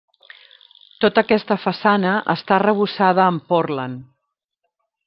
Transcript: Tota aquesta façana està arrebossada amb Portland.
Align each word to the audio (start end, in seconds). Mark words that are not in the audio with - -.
Tota 1.05 1.23
aquesta 1.25 1.59
façana 1.67 2.15
està 2.35 2.57
arrebossada 2.59 3.27
amb 3.31 3.47
Portland. 3.53 4.07